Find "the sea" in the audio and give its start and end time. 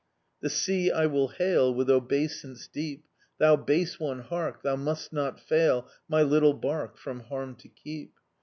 0.41-0.89